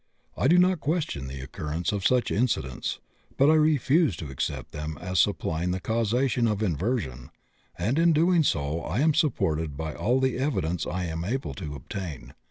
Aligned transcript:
I 0.35 0.47
do 0.47 0.57
not 0.57 0.79
question 0.79 1.27
the 1.27 1.41
occurrence 1.41 1.91
of 1.91 2.03
such 2.07 2.31
incidents, 2.31 2.97
but 3.37 3.51
I 3.51 3.53
refuse 3.53 4.15
to 4.15 4.31
accept 4.31 4.71
them 4.71 4.97
as 4.99 5.19
supplying 5.19 5.69
the 5.69 5.79
causation 5.79 6.47
of 6.47 6.63
inversion, 6.63 7.29
and 7.77 7.99
in 7.99 8.09
so 8.43 8.79
doing 8.81 8.91
I 8.91 9.01
am 9.01 9.13
supported 9.13 9.77
by 9.77 9.93
all 9.93 10.19
the 10.19 10.39
evidence 10.39 10.87
I 10.87 11.05
am 11.05 11.23
able 11.23 11.53
to 11.53 11.75
obtain. 11.75 12.33